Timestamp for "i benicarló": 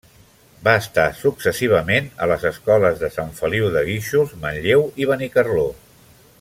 5.05-5.69